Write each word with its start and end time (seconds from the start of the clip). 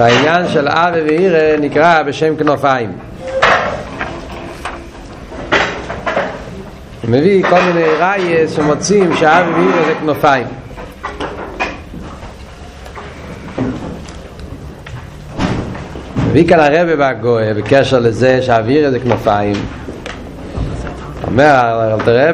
והעניין 0.00 0.48
של 0.48 0.68
אבי 0.68 1.00
ואירא 1.00 1.56
נקרא 1.60 2.02
בשם 2.02 2.36
כנופיים. 2.36 2.92
הוא 7.02 7.10
מביא 7.10 7.42
כל 7.42 7.60
מיני 7.60 7.88
ראייס 7.98 8.56
שמוצאים 8.56 9.16
שאבי 9.16 9.50
ואירא 9.52 9.86
זה 9.86 9.94
כנופיים. 10.00 10.46
מביא 16.28 16.48
כאן 16.48 16.60
הרבה 16.60 16.96
בגויה 16.96 17.54
בקשר 17.54 17.98
לזה 17.98 18.42
שהאוויר 18.42 18.90
זה 18.90 19.00
כנופיים. 19.00 19.56
אומר 21.26 21.96
תראה, 22.04 22.30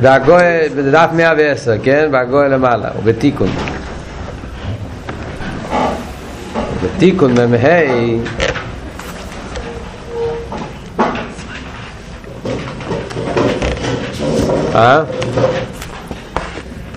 והגויה, 0.00 0.68
בדף 0.76 1.08
110, 1.12 1.72
כן? 1.82 2.08
והגויה 2.12 2.48
למעלה, 2.48 2.88
הוא 2.94 3.02
בתיקון. 3.04 3.48
בתיקון 6.96 7.32
מ"ה. 7.32 7.66
אה? 14.74 15.04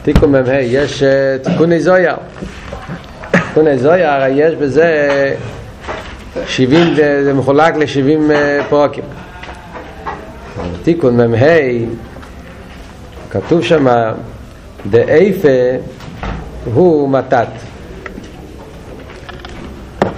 תיקון 0.03 0.31
מ"ה 0.31 0.53
יש 0.53 1.03
תיקוני 1.43 1.79
זויר 1.79 2.15
תיקוני 3.31 3.77
זויר 3.77 4.09
יש 4.29 4.55
בזה 4.55 5.09
70 6.47 6.95
זה 6.95 7.33
מחולק 7.33 7.75
ל-70 7.75 8.33
פרקים. 8.69 9.03
תיקון 10.83 11.31
מ"ה 11.31 11.45
כתוב 13.29 13.63
שם 13.63 13.87
דאיפה 14.89 15.47
הוא 16.73 17.09
מתת 17.09 17.68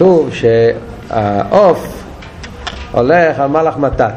כתוב 0.02 0.30
שהעוף 0.34 2.04
הולך 2.92 3.40
על 3.40 3.48
מלאך 3.48 3.78
מתת. 3.78 4.14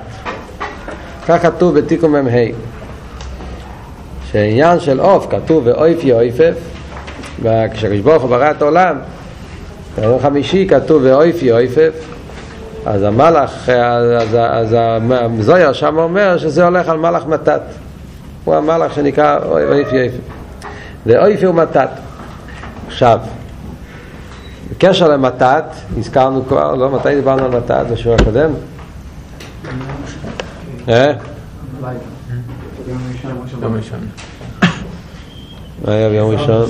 כך 1.27 1.43
כתוב 1.43 1.79
בתיקון 1.79 2.11
מ"ה. 2.13 2.31
שעניין 4.33 4.81
של 4.81 5.01
עוף 5.01 5.27
כתוב 5.31 5.67
ואויפי 5.67 6.13
אויפף 6.13 6.55
וכשהקדוש 7.43 8.01
ברוך 8.01 8.23
הוא 8.23 8.31
ברא 8.31 8.51
את 8.51 8.63
העולם 8.63 8.97
ביום 9.99 10.19
חמישי 10.21 10.67
כתוב 10.69 11.03
ואויפי 11.05 11.53
אויפף 11.53 11.93
אז 12.87 13.03
המלאך, 13.03 13.69
אז, 13.69 14.37
אז 14.51 14.77
הזויר 15.11 15.73
שם 15.73 15.99
אומר 15.99 16.39
שזה 16.39 16.65
הולך 16.65 16.89
על 16.89 16.99
מלאך 16.99 17.27
מתת. 17.27 17.63
הוא 18.45 18.55
המלאך 18.55 18.95
שנקרא 18.95 19.39
אויפי 19.45 19.97
אויפף 19.97 20.19
ואויפי 21.07 21.47
הוא 21.47 21.55
מתת 21.55 21.89
עכשיו 22.87 23.19
בקשר 24.71 25.09
למתת, 25.09 25.65
הזכרנו 25.99 26.47
כבר, 26.49 26.75
לא, 26.75 26.91
מתי 26.91 27.15
דיברנו 27.15 27.45
על 27.45 27.51
מתת? 27.51 27.85
בשיעור 27.93 28.17
הקודם? 28.21 28.51
אה? 30.89 31.13
יום 33.63 33.77
ראשון. 33.77 34.01
מה 35.85 35.93
היה 35.93 36.09
ביום 36.09 36.31
ראשון? 36.31 36.67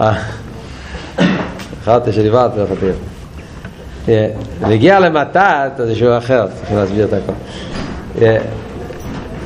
אה, 0.00 0.14
חשבתי 1.82 2.12
שדיברתי 2.12 2.60
על 2.60 2.66
חתיך. 2.66 2.96
ונגיע 4.60 5.00
למתת, 5.00 5.72
זה 5.76 5.94
שיעור 5.94 6.18
אחר, 6.18 6.46
צריכים 6.58 6.76
להסביר 6.76 7.04
את 7.04 7.12
הכל. 7.12 7.32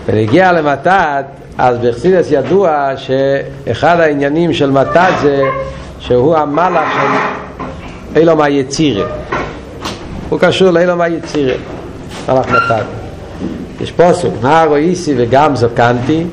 ונגיע 0.07 0.53
למתת, 0.53 1.25
אז 1.59 1.79
בחסידס 1.79 2.31
ידוע 2.31 2.91
שאחד 2.97 4.01
העניינים 4.01 4.53
של 4.53 4.71
מתת 4.71 5.11
זה 5.23 5.43
שהוא 6.01 6.37
המלאך 6.37 6.89
של 6.93 8.21
אילום 8.21 8.41
היצירה. 8.41 9.07
הוא 10.29 10.39
קשור 10.39 10.71
לאילום 10.71 11.01
היצירה, 11.01 11.55
מלאך 12.29 12.47
מתת. 12.49 12.85
יש 13.81 13.93
פוסק, 13.93 14.29
נער 14.43 14.77
איסי 14.77 15.15
וגם 15.17 15.57
זוקנתי. 15.57 16.25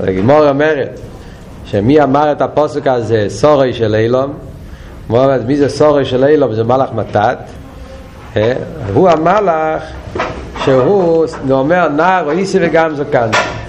הגמור 0.00 0.48
אומרת 0.48 1.00
שמי 1.64 2.02
אמר 2.02 2.32
את 2.32 2.42
הפוסק 2.42 2.86
הזה 2.86 3.24
סורי 3.28 3.72
של 3.72 3.94
אילום 3.94 4.32
הוא 5.08 5.18
אומר 5.18 5.40
מי 5.46 5.56
זה 5.56 5.68
סורי 5.68 6.04
של 6.04 6.24
אילום 6.24 6.54
זה 6.54 6.64
מלאך 6.64 6.88
מתת. 6.92 7.38
הוא 8.94 9.08
המלאך 9.08 9.82
שהוא 10.64 11.26
אומר 11.50 11.88
נער 11.88 12.24
או 12.26 12.30
איסי 12.30 12.58
וגם 12.60 12.94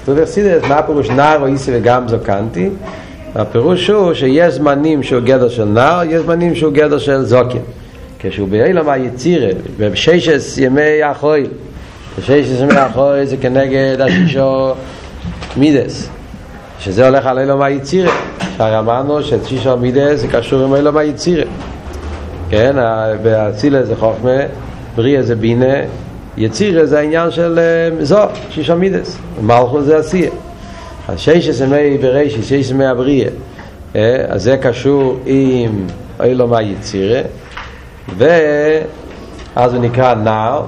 אתה 0.04 0.12
יודע 0.12 0.26
סידס 0.26 0.64
מה 0.64 0.82
פירוש 0.82 1.10
נער 1.10 1.42
או 1.42 1.46
איסי 1.46 1.72
וגם 1.74 2.08
זוקנתי 2.08 2.70
הפירוש 3.38 3.90
הוא 3.90 4.14
שיש 4.14 4.54
זמנים 4.54 5.04
שהוא 5.04 5.22
גדר 5.22 5.50
של 5.50 5.66
נער 5.66 6.04
יש 6.04 6.22
זמנים 6.22 6.56
שהוא 6.56 6.74
גדר 6.74 6.98
של 6.98 7.24
זוקן. 7.24 7.58
כשהוא 8.20 8.48
באילום 8.48 8.90
היצירה 8.90 9.50
בששס 9.80 10.58
ימי 10.58 11.04
החויל 11.04 11.48
בששס 12.20 12.62
ימי 12.62 12.74
החויל 12.74 13.26
זה 13.26 13.38
כנגד 13.38 14.02
השישו 14.02 14.74
מידס 15.58 16.10
שזה 16.80 17.08
הולך 17.08 17.26
על 17.26 17.40
אילום 17.40 17.62
היצירה. 17.62 18.12
שהרי 18.58 18.80
אמרנו 18.80 19.24
ששישו 19.24 19.78
מידס 19.78 20.20
זה 20.20 20.28
קשור 20.28 20.64
עם 20.64 20.76
אילום 20.76 20.98
היצירה. 20.98 21.46
כן, 22.50 22.76
באצילה 23.24 23.84
זה 23.84 23.96
חוכמה 23.96 24.40
בריאה 24.96 25.24
זה 25.24 25.36
בינה 25.36 25.76
יצירה 26.38 26.86
זה 26.86 27.00
העניין 27.00 27.32
של 27.32 27.60
זו, 28.02 28.20
שישו 28.50 28.76
מידס. 28.76 29.18
מלכו 29.42 29.82
זה 29.82 29.98
עשייה 29.98 30.30
אז 31.08 31.20
ששס 31.20 31.62
ימי 31.62 31.98
בראשית, 31.98 32.44
ששס 32.44 32.72
ימי 32.72 32.86
הבריאה 32.86 33.30
אז 34.28 34.44
זה 34.44 34.58
קשור 34.58 35.20
עם 35.26 35.88
אילום 36.24 36.54
היצירה 36.54 37.22
ואז 38.18 39.74
הוא 39.74 39.82
נקרא 39.82 40.16
נער. 40.16 40.64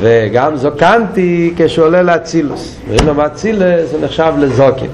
וגם 0.00 0.56
זוקנתי 0.56 1.54
כשהוא 1.56 1.86
עולה 1.86 2.02
לאצילוס 2.02 2.76
ואילום 2.88 3.20
אצילוס 3.20 3.90
זה 3.90 3.98
נחשב 4.00 4.32
לזוקן. 4.38 4.86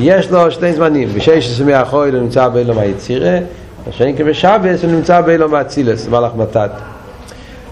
יש 0.00 0.30
לו 0.30 0.50
שני 0.50 0.72
זמנים. 0.72 1.08
בששס 1.14 1.60
ימי 1.60 1.74
החוי 1.74 2.10
הוא 2.10 2.20
נמצא 2.20 2.48
באילום 2.48 2.78
היצירה 2.78 3.38
השני 3.88 4.16
כבשבס 4.16 4.84
הוא 4.84 4.92
נמצא 4.92 5.20
באילום 5.20 5.54
האצילוס 5.54 6.08
מלאך 6.08 6.32
מתת. 6.36 6.70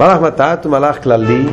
מלאך 0.00 0.20
מתת 0.20 0.58
הוא 0.64 0.72
מלאך 0.72 1.02
כללי 1.02 1.44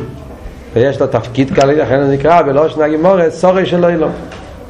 ויש 0.74 1.00
לו 1.00 1.06
תפקיד 1.06 1.54
כללי, 1.54 1.76
לכן 1.76 2.00
הוא 2.02 2.12
נקרא 2.12 2.42
בלושן 2.42 2.82
הגימורת 2.82 3.32
סורי 3.32 3.66
של 3.66 3.84
אילום. 3.84 4.12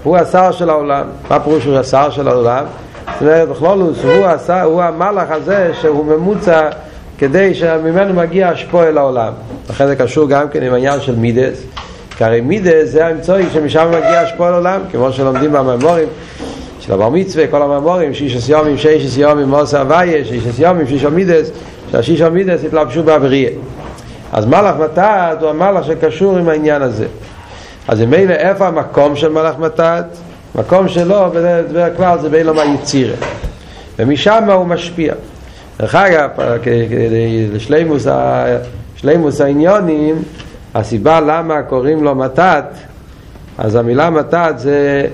הוא 0.02 0.16
השר 0.16 0.52
של 0.52 0.70
העולם. 0.70 1.06
מה 1.30 1.40
פירוש 1.40 1.64
הוא 1.64 1.76
השר 1.76 2.10
של 2.10 2.28
העולם? 2.28 2.64
זאת 3.12 3.22
אומרת 3.22 3.48
בכלולוס 3.48 4.04
הוא, 4.04 4.26
הוא 4.62 4.82
המלאך 4.82 5.30
הזה 5.30 5.70
שהוא 5.80 6.04
ממוצע 6.04 6.68
כדי 7.18 7.54
שממנו 7.54 8.14
מגיע 8.14 8.48
השפוע 8.48 8.88
אל 8.88 8.98
העולם. 8.98 9.32
לכן 9.70 9.86
זה 9.86 9.96
קשור 9.96 10.28
גם 10.28 10.48
כן 10.48 10.62
עם 10.62 10.72
העניין 10.72 11.00
של 11.00 11.16
מידס. 11.16 11.62
כי 12.16 12.24
הרי 12.24 12.40
מידס 12.40 12.88
זה 12.88 13.06
האמצעי 13.06 13.44
שמשם 13.52 13.88
מגיע 13.88 14.20
השפוע 14.20 14.48
אל 14.48 14.52
העולם 14.52 14.80
כמו 14.92 15.12
שלומדים 15.12 15.52
בממורים 15.52 16.08
של 16.80 16.92
הבר 16.92 17.08
מצווה, 17.08 17.46
כל 17.46 17.62
הממורים 17.62 18.14
שישס 18.14 18.48
יומים, 18.48 18.78
שישס 18.78 19.16
יומים, 19.16 19.48
מוסר 19.48 19.80
הוויה 19.80 20.24
שישס 20.24 20.58
יומים, 20.58 20.86
שישו 20.86 21.10
מידס 21.10 21.50
שהשישו 21.90 22.30
מידס 22.30 22.64
התלבשו 22.64 23.02
באבריה 23.02 23.50
אז 24.34 24.46
מלאך 24.46 24.74
מתת 24.76 25.36
הוא 25.40 25.50
המלאך 25.50 25.84
שקשור 25.84 26.36
עם 26.36 26.48
העניין 26.48 26.82
הזה. 26.82 27.06
אז 27.88 28.02
אם 28.02 28.10
מילא 28.10 28.32
איפה 28.32 28.66
המקום 28.66 29.16
של 29.16 29.28
מלאך 29.28 29.58
מתת 29.58 30.04
מקום 30.54 30.88
שלו 30.88 31.30
בדרך 31.34 31.96
כלל 31.96 32.18
זה 32.18 32.28
באילום 32.28 32.58
היצירה 32.58 33.14
ומשם 33.98 34.50
הוא 34.50 34.66
משפיע. 34.66 35.14
דרך 35.78 35.94
אגב 35.94 36.30
לשלימוס 38.96 39.40
העניונים 39.40 40.22
הסיבה 40.74 41.20
למה 41.20 41.62
קוראים 41.62 42.04
לו 42.04 42.14
מתת 42.14 42.64
אז 43.58 43.74
המילה 43.74 44.10
מתת 44.10 44.54
זה 44.56 45.06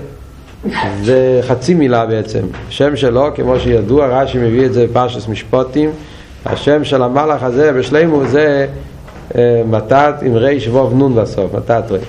זה 1.01 1.39
חצי 1.41 1.73
מילה 1.73 2.05
בעצם. 2.05 2.41
השם 2.67 2.95
שלו 2.95 3.29
כמו 3.35 3.59
שידוע 3.59 4.07
רש"י 4.07 4.37
מביא 4.37 4.65
את 4.65 4.73
זה 4.73 4.87
בפרשס 4.87 5.27
משפוטים 5.27 5.91
השם 6.45 6.83
של 6.83 7.03
המלאך 7.03 7.43
הזה 7.43 7.73
בשלימוס 7.73 8.29
זה 8.29 8.67
מתת 9.65 10.13
עם 10.21 10.35
ריש 10.35 10.67
ווב 10.67 10.93
נון 10.93 11.15
בסוף, 11.15 11.55
מתת 11.55 11.83
רי. 11.89 11.99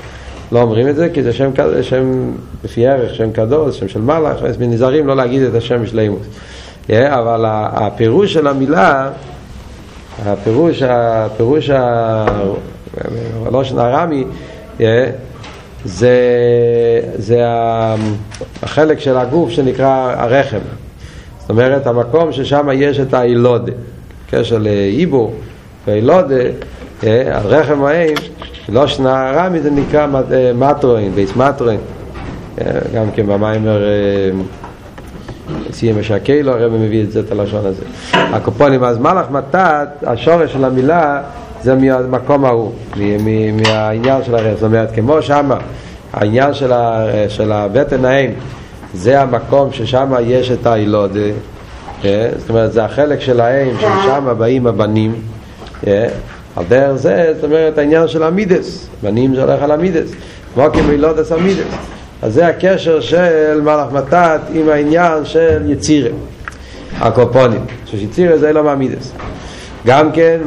לא 0.52 0.62
אומרים 0.62 0.88
את 0.88 0.96
זה 0.96 1.08
כי 1.08 1.22
זה 1.22 1.32
שם, 1.32 1.50
שם 1.82 2.32
לפי 2.64 2.86
ערך, 2.86 3.14
שם 3.14 3.32
קדוש, 3.32 3.78
שם 3.78 3.88
של 3.88 4.00
מלאך, 4.00 4.42
אז 4.42 4.60
נזהרים 4.60 5.06
לא 5.06 5.16
להגיד 5.16 5.42
את 5.42 5.54
השם 5.54 5.86
שלימוס. 5.86 6.26
Yeah, 6.88 6.92
אבל 7.08 7.44
הפירוש 7.48 8.32
של 8.32 8.46
המילה, 8.46 9.10
הפירוש, 10.26 10.82
הפירוש 10.82 11.70
הלושן 13.46 13.78
הרמי, 13.78 14.24
yeah, 14.78 14.82
זה, 15.84 16.16
זה 17.16 17.40
החלק 18.62 18.98
של 18.98 19.16
הגוף 19.16 19.50
שנקרא 19.50 20.14
הרחם. 20.16 20.58
זאת 21.40 21.50
אומרת, 21.50 21.86
המקום 21.86 22.32
ששם 22.32 22.68
יש 22.74 23.00
את 23.00 23.14
האילודה, 23.14 23.72
קשר 24.30 24.58
לאיבור 24.58 25.34
ואילודה, 25.86 26.44
הרחם 27.02 27.84
העין, 27.84 28.14
לא 28.68 28.86
שנה 28.86 29.32
רמי 29.34 29.60
זה 29.60 29.70
נקרא 29.70 30.06
מטרואין, 30.54 31.12
בייס 31.12 31.36
מטרואין, 31.36 31.80
גם 32.94 33.10
כן 33.14 33.26
במיימר 33.26 33.82
סיים 35.72 36.00
משקלו, 36.00 36.52
הרב 36.52 36.72
מביא 36.72 37.02
את 37.02 37.12
זה, 37.12 37.20
את 37.20 37.32
הלשון 37.32 37.66
הזה. 37.66 37.84
הקופונים, 38.12 38.84
אז 38.84 38.98
מלאך 38.98 39.30
מתת, 39.30 39.88
השורש 40.06 40.52
של 40.52 40.64
המילה 40.64 41.22
זה 41.62 41.74
מהמקום 41.74 42.44
ההוא, 42.44 42.72
מהעניין 43.52 44.24
של 44.24 44.34
הרב. 44.34 44.54
זאת 44.54 44.62
אומרת, 44.62 44.94
כמו 44.94 45.22
שמה, 45.22 45.56
העניין 46.12 46.54
של, 46.54 46.72
ה, 46.72 47.06
של 47.28 47.52
הבטן 47.52 48.04
האם, 48.04 48.30
זה 48.94 49.20
המקום 49.20 49.72
ששם 49.72 50.12
יש 50.20 50.50
את 50.50 50.66
הילודה. 50.66 51.20
אה? 52.04 52.28
זאת 52.38 52.50
אומרת, 52.50 52.72
זה 52.72 52.84
החלק 52.84 53.20
של 53.20 53.40
האם, 53.40 53.68
ששם 53.78 54.34
באים 54.38 54.66
הבנים. 54.66 55.14
על 56.56 56.64
דרך 56.68 56.96
זה, 56.96 57.32
זאת 57.34 57.44
אומרת, 57.44 57.78
העניין 57.78 58.08
של 58.08 58.22
המידס. 58.22 58.88
בנים 59.02 59.34
זה 59.34 59.42
הולך 59.42 59.62
על 59.62 59.70
המידס. 59.70 60.10
כמו 60.54 60.64
כמילודס 60.72 61.32
המידס. 61.32 61.74
אז 62.22 62.34
זה 62.34 62.46
הקשר 62.46 63.00
של 63.00 63.60
מלאך 63.60 63.92
מתת 63.92 64.40
עם 64.54 64.68
העניין 64.68 65.24
של 65.24 65.62
יצירה, 65.70 66.10
הקופונים, 67.00 67.64
שיצירה 67.86 68.38
זה 68.38 68.52
לא 68.52 68.64
מעמידס. 68.64 69.12
גם 69.86 70.12
כן, 70.12 70.40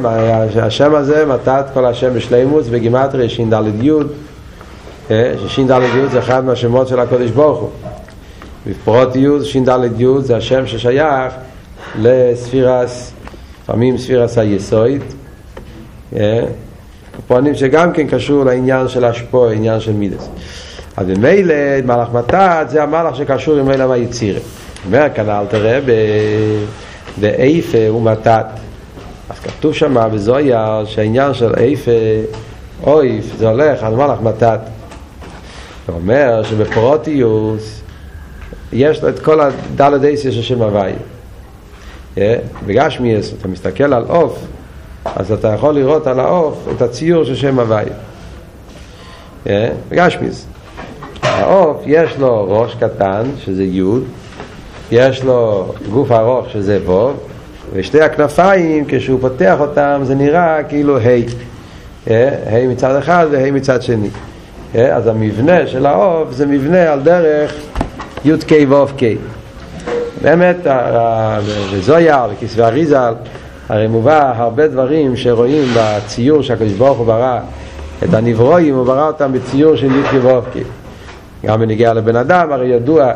השם 0.62 0.94
הזה, 0.94 1.26
מתת 1.26 1.64
כל 1.74 1.86
השם 1.86 2.14
בשלימוס, 2.14 2.68
בגימטרי 2.68 3.28
ש"ד 3.28 3.54
י', 3.82 3.90
שש"ד 5.48 5.70
י' 5.70 6.08
זה 6.12 6.18
אחד 6.18 6.44
מהשמות 6.44 6.88
של 6.88 7.00
הקודש 7.00 7.30
ברוך 7.30 7.60
הוא. 7.60 7.70
בפרוטיות 8.66 9.44
ש"ד 9.44 9.68
י' 9.98 10.06
זה 10.20 10.36
השם 10.36 10.66
ששייך 10.66 11.32
לספירס, 11.98 13.12
לפעמים 13.62 13.98
ספירס 13.98 14.38
היסויד, 14.38 15.02
קופונים 17.16 17.54
שגם 17.54 17.92
כן 17.92 18.06
קשור 18.06 18.44
לעניין 18.44 18.88
של 18.88 19.04
השפוע, 19.04 19.52
עניין 19.52 19.80
של 19.80 19.92
מידס. 19.92 20.28
אז 20.96 21.06
במילא 21.06 21.54
מלאך 21.84 22.08
מתת 22.12 22.66
זה 22.68 22.82
המלאך 22.82 23.16
שקשור 23.16 23.72
אלה 23.72 23.86
מהיצירה. 23.86 24.40
אומר 24.86 25.06
כאן 25.14 25.30
אל 25.30 25.46
תראה 25.46 25.80
באיפה 27.20 27.78
הוא 27.88 28.02
מתת. 28.02 28.46
אז 29.30 29.38
כתוב 29.38 29.74
שם 29.74 30.08
בזויה 30.12 30.82
שהעניין 30.84 31.34
של 31.34 31.54
איפה 31.54 31.90
אויף 32.82 33.24
זה 33.38 33.48
הולך 33.48 33.82
על 33.82 33.94
מלאך 33.94 34.18
מתת. 34.22 34.60
זה 35.86 35.92
אומר 35.92 36.42
שבפרוטיוס 36.42 37.80
יש 38.72 39.02
לו 39.02 39.08
את 39.08 39.18
כל 39.18 39.40
הדלת 39.40 40.04
אייסיה 40.04 40.32
של 40.32 40.42
שם 40.42 40.62
הוואי. 40.62 40.92
בגשמיאס 42.66 43.32
אתה 43.38 43.48
מסתכל 43.48 43.94
על 43.94 44.04
עוף 44.08 44.38
אז 45.16 45.32
אתה 45.32 45.48
יכול 45.48 45.74
לראות 45.74 46.06
על 46.06 46.20
העוף 46.20 46.68
את 46.76 46.82
הציור 46.82 47.24
של 47.24 47.34
שם 47.34 47.60
הוואי. 47.60 47.84
בגשמיאס. 49.88 50.46
העוף 51.22 51.82
יש 51.86 52.16
לו 52.18 52.46
ראש 52.48 52.74
קטן 52.74 53.22
שזה 53.44 53.64
י', 53.64 53.82
יש 54.90 55.24
לו 55.24 55.72
גוף 55.90 56.12
ארוך 56.12 56.50
שזה 56.50 56.78
ו', 56.90 57.10
ושתי 57.72 58.02
הכנפיים 58.02 58.84
כשהוא 58.88 59.20
פותח 59.20 59.56
אותם 59.60 60.00
זה 60.02 60.14
נראה 60.14 60.62
כאילו 60.62 60.98
ה', 60.98 62.10
ה' 62.50 62.68
מצד 62.68 62.96
אחד 62.96 63.26
וה' 63.30 63.50
מצד 63.50 63.82
שני. 63.82 64.08
אז 64.74 65.06
המבנה 65.06 65.66
של 65.66 65.86
העוף 65.86 66.32
זה 66.32 66.46
מבנה 66.46 66.92
על 66.92 67.00
דרך 67.00 67.54
י"ק 68.24 68.52
ו"ק. 68.68 69.02
באמת, 70.22 70.56
בזויר, 71.72 72.26
בכסבי 72.26 72.62
אריזל, 72.62 73.14
הרי 73.68 73.86
מובא 73.86 74.32
הרבה 74.36 74.68
דברים 74.68 75.16
שרואים 75.16 75.64
בציור 75.76 76.42
שהקדוש 76.42 76.72
ברוך 76.72 76.98
הוא 76.98 77.06
ברא 77.06 77.40
את 78.04 78.14
הנברואים, 78.14 78.74
הוא 78.74 78.86
ברא 78.86 79.06
אותם 79.06 79.32
בציור 79.32 79.76
של 79.76 79.86
י"ק 79.86 80.24
ו"ק. 80.24 80.62
גם 81.46 81.60
בנגיעה 81.60 81.94
לבן 81.94 82.16
אדם, 82.16 82.52
הרי 82.52 82.66
ידוע, 82.66 83.12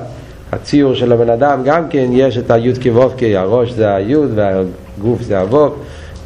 הציור 0.52 0.94
של 0.94 1.12
הבן 1.12 1.30
אדם 1.30 1.62
גם 1.64 1.88
כן 1.88 2.06
יש 2.10 2.38
את 2.38 2.50
היוד 2.50 2.78
כוובקי, 2.82 3.36
הראש 3.36 3.70
זה 3.72 3.94
היוד 3.94 4.30
והגוף 4.34 5.22
זה 5.22 5.40
הווב, 5.40 5.74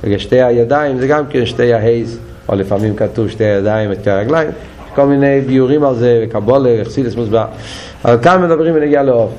ושתי 0.05 0.43
הידיים 0.43 0.99
זה 0.99 1.07
גם 1.07 1.27
כן 1.27 1.47
שתי 1.47 1.73
ההייז, 1.73 2.19
או 2.49 2.55
לפעמים 2.55 2.97
כתוב 2.97 3.29
שתי 3.29 3.45
הידיים 3.45 3.91
ושתי 3.93 4.11
הרגליים, 4.11 4.51
כל 4.95 5.07
מיני 5.07 5.41
ביורים 5.41 5.85
על 5.85 5.95
זה, 5.95 6.25
וקבולה, 6.25 6.83
אכסידס 6.83 7.15
מוסבר. 7.17 7.45
אבל 8.05 8.19
כאן 8.23 8.43
מדברים 8.43 8.75
בנגיעה 8.75 9.03
לעוף. 9.03 9.31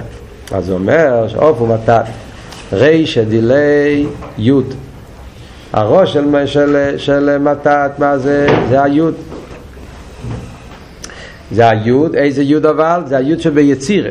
אז 0.51 0.69
הוא 0.69 0.77
אומר 0.77 1.27
שעוף 1.27 1.59
הוא 1.59 1.67
מתת. 1.73 2.24
רישא 2.73 3.23
דילי 3.23 4.05
יוד. 4.37 4.73
הראש 5.73 6.13
של, 6.13 6.45
של, 6.45 6.93
של 6.97 7.37
מתת, 7.37 7.91
מה 7.97 8.17
זה? 8.17 8.47
זה 8.69 8.83
היוד. 8.83 9.13
זה 11.51 11.69
היוד, 11.69 12.15
איזה 12.15 12.43
יוד 12.43 12.65
אבל? 12.65 13.01
זה 13.05 13.17
היוד 13.17 13.39
שביצירה, 13.39 14.09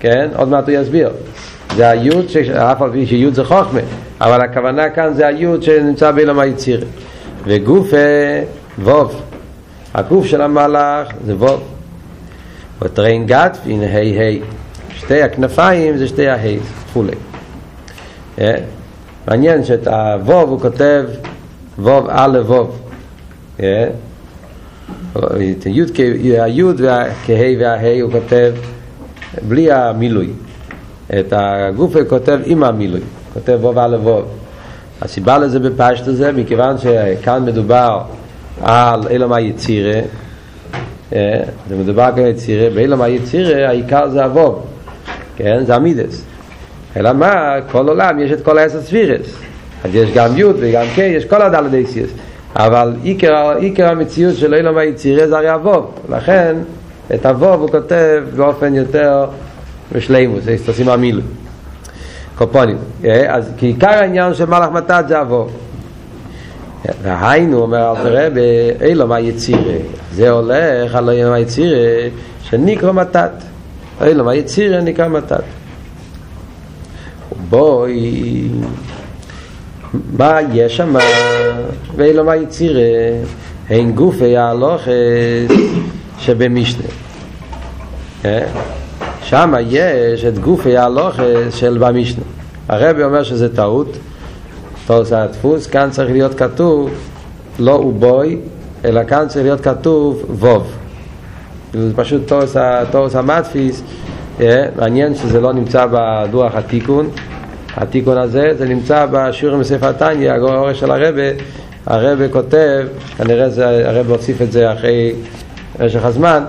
כן? 0.00 0.28
עוד 0.36 0.48
מעט 0.48 0.68
הוא 0.68 0.76
יסביר. 0.78 1.10
זה 1.76 1.90
היוד, 1.90 2.26
אף 2.52 2.82
על 2.82 2.92
פי 2.92 3.06
שיוד 3.06 3.34
זה 3.34 3.44
חוכמה, 3.44 3.80
אבל 4.20 4.40
הכוונה 4.40 4.90
כאן 4.90 5.14
זה 5.14 5.26
היוד 5.26 5.62
שנמצא 5.62 6.10
באילם 6.10 6.38
היצירה. 6.38 6.86
וגוף 7.44 7.88
ווב, 8.78 9.22
הגוף 9.94 10.26
של 10.26 10.42
המלאך 10.42 11.08
זה 11.26 11.34
ווב. 11.34 11.62
וטרין 12.82 13.26
גת 13.26 13.58
והנה 13.66 13.86
ה' 13.86 14.20
ה'. 14.20 14.44
שתי 14.98 15.22
הכנפיים 15.22 15.96
זה 15.96 16.08
שתי 16.08 16.28
הה' 16.28 16.58
כפולי. 16.86 17.31
מעניין 19.28 19.64
שאת 19.64 19.86
הווב 19.86 20.50
הוא 20.50 20.60
כותב 20.60 21.04
ווב 21.78 22.06
א' 22.10 22.38
ווב. 22.46 22.80
היוד 25.64 26.80
כה' 27.26 27.56
והה' 27.60 28.02
הוא 28.02 28.12
כותב 28.12 28.52
בלי 29.48 29.72
המילוי. 29.72 30.30
את 31.18 31.32
הגוף 31.36 31.96
הוא 31.96 32.02
כותב 32.08 32.38
עם 32.44 32.64
המילוי, 32.64 33.00
כותב 33.34 33.58
ווב 33.62 33.78
על 33.78 33.94
ווב. 33.94 34.24
הסיבה 35.02 35.38
לזה 35.38 35.58
בפשט 35.58 36.06
הזה, 36.06 36.32
מכיוון 36.32 36.76
שכאן 36.78 37.44
מדובר 37.44 38.00
על 38.60 39.08
אילם 39.08 39.32
היצירה, 39.32 40.00
זה 41.10 41.76
מדובר 41.78 42.10
כאן 42.16 42.26
יצירה, 42.26 42.70
באילם 42.70 43.02
היצירה 43.02 43.68
העיקר 43.68 44.08
זה 44.08 44.24
הווב, 44.24 44.66
כן? 45.36 45.64
זה 45.64 45.74
המידס. 45.74 46.24
אלא 46.96 47.12
מה? 47.12 47.54
כל 47.70 47.88
עולם 47.88 48.20
יש 48.20 48.32
את 48.32 48.44
כל 48.44 48.58
העשר 48.58 48.82
ספירס. 48.82 49.26
אז 49.84 49.94
יש 49.94 50.10
גם 50.14 50.38
י' 50.38 50.44
וגם 50.44 50.84
ק', 50.94 50.98
יש 50.98 51.24
כל 51.24 51.42
הדלת 51.42 51.74
אייסיאס. 51.74 52.10
אבל 52.56 52.94
עיקר, 53.02 53.52
עיקר 53.58 53.88
המציאות 53.88 54.36
של 54.36 54.54
אילום 54.54 54.78
היצירה 54.78 55.28
זה 55.28 55.36
הרי 55.36 55.50
הווב 55.50 55.94
לכן 56.08 56.56
את 57.14 57.26
הווב 57.26 57.60
הוא 57.60 57.70
כותב 57.70 58.22
באופן 58.36 58.74
יותר 58.74 59.26
בשלימוס, 59.92 60.44
תשים 60.66 60.88
המילוי 60.88 61.22
קופונים. 62.38 62.76
אז 63.28 63.50
כי 63.56 63.66
עיקר 63.66 63.88
העניין 63.90 64.34
של 64.34 64.44
מלאך 64.44 64.70
מתת 64.70 65.04
זה 65.08 65.18
הווב 65.18 65.56
והיינו 67.02 67.58
אומר 67.58 67.90
אל 67.90 68.02
תראה 68.02 68.28
באילום 68.30 69.12
היצירה 69.12 69.74
זה 70.12 70.30
הולך 70.30 70.94
על 70.94 71.10
אילום 71.10 71.32
היצירה 71.32 72.08
שנקרא 72.42 72.92
מתת. 72.92 73.30
אילום 74.04 74.28
היצירה 74.28 74.80
נקרא 74.80 75.08
מתת 75.08 75.42
בואי 77.52 78.48
מה 80.18 80.38
יש 80.52 80.76
שם? 80.76 80.96
ואילו 81.96 82.24
מה 82.24 82.36
יצירה? 82.36 82.82
הן 83.70 83.92
גופי 83.92 84.36
ההלוכס 84.36 84.88
שבמשנה. 86.18 86.86
שם 89.22 89.54
יש 89.66 90.24
את 90.24 90.38
גופי 90.38 90.76
ההלוכס 90.76 91.54
של 91.54 91.78
במשנה. 91.80 92.24
הרבי 92.68 93.04
אומר 93.04 93.22
שזה 93.22 93.56
טעות. 93.56 93.96
תוס 94.86 95.12
הדפוס. 95.12 95.66
כאן 95.66 95.88
צריך 95.90 96.10
להיות 96.10 96.34
כתוב 96.34 96.90
לא 97.58 97.72
ובוי 97.72 98.38
אלא 98.84 99.04
כאן 99.04 99.24
צריך 99.28 99.44
להיות 99.44 99.60
כתוב 99.60 100.24
ווב. 100.28 100.72
זה 101.72 101.92
פשוט 101.96 102.32
תוס 102.90 103.14
המדפיס. 103.14 103.82
מעניין 104.76 105.14
שזה 105.14 105.40
לא 105.40 105.52
נמצא 105.52 105.86
בדוח 105.90 106.54
התיקון 106.54 107.10
התיקון 107.76 108.18
הזה, 108.18 108.52
זה 108.58 108.68
נמצא 108.68 109.06
בשיעורים 109.10 109.60
בספר 109.60 109.88
התניא, 109.88 110.32
הגורש 110.32 110.80
של 110.80 110.90
הרבה, 110.90 111.22
הרבה 111.86 112.28
כותב, 112.28 112.86
כנראה 113.16 113.48
זה, 113.48 113.90
הרבה 113.90 114.12
הוסיף 114.12 114.42
את 114.42 114.52
זה 114.52 114.72
אחרי 114.72 115.12
משך 115.80 116.04
הזמן, 116.04 116.44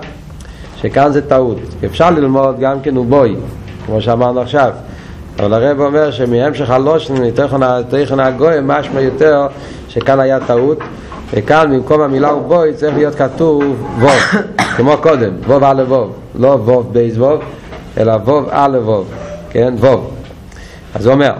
שכאן 0.82 1.12
זה 1.12 1.22
טעות. 1.22 1.58
אפשר 1.86 2.10
ללמוד 2.10 2.60
גם 2.60 2.82
כן 2.82 2.98
ובוי, 2.98 3.36
כמו 3.86 4.01
שאמרנו 4.01 4.42
עכשיו, 4.42 4.72
אבל 5.39 5.53
הרב 5.53 5.80
אומר 5.80 6.12
שמהמשך 6.12 6.70
הלושן, 6.70 7.30
תכן 7.30 8.20
הגוי, 8.20 8.56
משמע 8.63 9.01
יותר 9.01 9.48
שכאן 9.89 10.20
היה 10.20 10.39
טעות, 10.39 10.77
וכאן 11.34 11.72
במקום 11.72 12.01
המילה 12.01 12.34
ובוי 12.34 12.74
צריך 12.74 12.96
להיות 12.96 13.15
כתוב 13.15 13.63
ווב, 14.00 14.12
כמו 14.77 14.98
קודם, 15.01 15.32
ווב 15.48 15.63
א' 15.63 15.84
ווב, 15.88 16.13
לא 16.36 16.48
ווב 16.48 16.94
בייס 16.94 17.18
ווב, 17.18 17.42
אלא 17.98 18.12
ווב 18.12 18.48
א' 18.51 18.77
ווב, 18.84 19.08
כן, 19.50 19.74
ווב. 19.80 20.12
אז 20.95 21.05
הוא 21.05 21.13
אומר, 21.13 21.33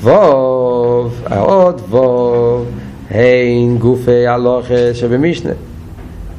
ווב, 0.00 1.22
העוד 1.26 1.80
ווב, 1.88 2.66
הן 3.10 3.78
גופי 3.78 4.26
הלוכס 4.26 4.94
שבמשנה. 4.94 5.52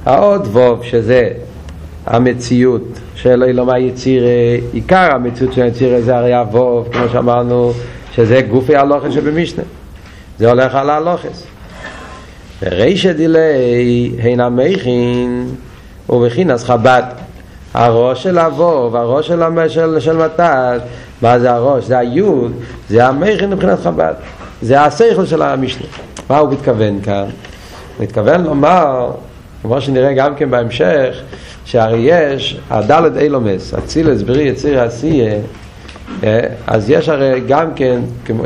העוד 0.05 0.47
ווב 0.47 0.83
שזה 0.83 1.29
המציאות 2.05 2.99
של 3.15 3.43
אילום 3.43 3.69
היציר, 3.69 4.23
עיקר 4.73 5.15
המציאות 5.15 5.53
של 5.53 5.61
היציר 5.61 6.01
זה 6.01 6.17
הרי 6.17 6.41
אבוב, 6.41 6.87
כמו 6.91 7.09
שאמרנו, 7.11 7.73
שזה 8.15 8.41
גופי 8.41 8.75
הלוכס 8.75 9.13
שבמשנה. 9.13 9.63
זה 10.39 10.49
הולך 10.49 10.75
על 10.75 10.89
הלוכס. 10.89 11.43
ורישא 12.63 13.13
דילי 13.13 14.11
הן 14.21 14.39
המכין 14.39 15.49
ובכינס 16.09 16.63
חב"ד. 16.63 17.03
הראש 17.73 18.23
של 18.23 18.39
אבוב, 18.39 18.95
הראש 18.95 19.27
של, 19.27 19.41
של, 19.67 19.99
של 19.99 20.17
מתת, 20.17 20.81
מה 21.21 21.39
זה 21.39 21.51
הראש? 21.51 21.85
זה 21.85 21.97
היוד, 21.97 22.51
זה 22.89 23.07
המכין 23.07 23.49
מבחינת 23.49 23.79
חב"ד. 23.79 24.13
זה 24.61 24.81
השכל 24.81 25.25
של 25.25 25.41
המשנה. 25.41 25.85
מה 26.29 26.37
הוא 26.37 26.51
מתכוון 26.51 27.01
כאן? 27.01 27.25
הוא 27.97 28.03
מתכוון 28.03 28.43
לומר, 28.43 29.11
כמו 29.61 29.81
שנראה 29.81 30.13
גם 30.13 30.35
כן 30.35 30.51
בהמשך, 30.51 31.21
שהרי 31.65 31.99
יש 31.99 32.59
הדלת 32.69 33.17
אילומס, 33.17 33.73
אצילס, 33.73 34.21
ברי, 34.21 34.43
יציר, 34.43 34.81
עשייה, 34.81 35.33
אה, 36.23 36.39
אז 36.67 36.89
יש 36.89 37.09
הרי 37.09 37.41
גם 37.47 37.73
כן, 37.75 37.99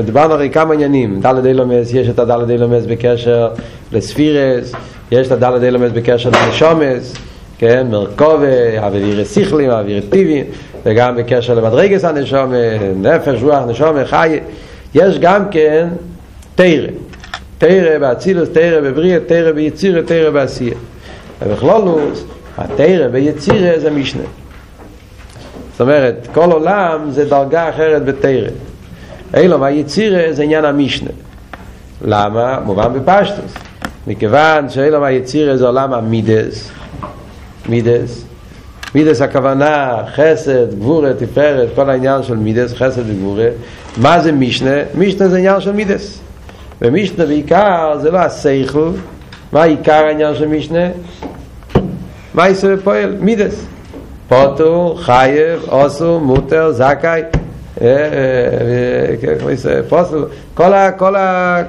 דיברנו 0.06 0.34
הרי 0.34 0.50
כמה 0.50 0.74
עניינים, 0.74 1.22
דלת 1.22 1.46
אילומס, 1.46 1.94
יש 1.94 2.10
את 2.10 2.20
הדלת 2.20 2.50
אילומס 2.50 2.86
בקשר 2.86 3.50
לספירס, 3.92 4.72
יש 5.12 5.28
את 5.28 5.32
הדלת 5.32 5.64
אילומס 5.64 5.92
בקשר 5.92 6.30
לנשומס, 6.30 7.14
כן, 7.58 7.88
מרכובה, 7.92 8.86
אוויר 8.86 9.26
שכלים, 9.26 9.70
אוויר 9.70 10.04
טיבים, 10.10 10.46
וגם 10.86 11.16
בקשר 11.16 11.54
למדרגס 11.54 12.06
הנשומה, 12.06 12.56
נפש, 12.96 13.42
רוח, 13.44 13.64
נשומה, 13.68 14.06
חי, 14.06 14.40
יש 14.96 15.20
גם 15.20 15.50
כן 15.52 15.88
תרא, 16.56 16.88
תרא 17.58 17.98
באצילוס, 18.00 18.50
תרא 18.50 18.82
בבריאה, 18.82 19.20
תרא 19.20 19.52
ביצירה, 19.52 20.02
תרא 20.02 20.30
בעשייה. 20.30 20.76
ובכלולוס, 21.42 22.24
התרא 22.58 23.08
ביצירה 23.08 23.80
זה 23.80 23.92
משנה. 23.92 24.24
זאת 25.72 25.82
אומרת, 25.82 26.28
כל 26.34 26.52
עולם 26.52 27.12
זה 27.12 27.26
דרגה 27.26 27.70
אחרת 27.70 28.06
בתרא. 28.06 28.50
אילום 29.38 29.64
היצירה 29.64 30.34
זה 30.34 30.44
עניין 30.44 30.66
המשנה. 30.66 31.10
למה? 32.02 32.60
מובן 32.66 32.94
בפשטוס. 32.94 33.54
מכיוון 34.08 34.70
שאילום 34.70 35.04
היצירה 35.04 35.58
זה 35.58 35.66
עולם 35.66 35.94
המידס, 35.94 36.72
מידס, 37.70 38.26
מידס 38.96 39.22
הכוונה 39.22 39.98
חסד, 40.16 40.80
גבורה, 40.80 41.14
תפארת, 41.14 41.70
כל 41.76 41.90
העניין 41.90 42.24
של 42.24 42.36
מידס, 42.36 42.74
חסד 42.74 43.10
וגבורה. 43.10 43.48
מה 43.98 44.20
זה 44.20 44.32
משנה? 44.32 44.76
משנה 44.96 45.28
זה 45.28 45.38
עניין 45.38 45.62
של 45.62 45.72
מידס. 45.72 46.20
ומשנה 46.82 47.26
בעיקר 47.26 47.98
זה 48.02 48.12
לא 48.12 48.18
השכל, 48.18 48.90
מה 49.52 49.64
עיקר 49.64 50.06
העניין 50.06 50.36
של 50.36 50.48
משנה? 50.48 50.88
מה 52.34 52.48
יעשה 52.48 52.76
בפועל? 52.76 53.16
מידס. 53.20 53.66
פוטו, 54.28 54.96
חייב, 55.00 55.64
אוסו, 55.72 56.20
מוטר, 56.20 56.72
זכאי, 56.72 57.22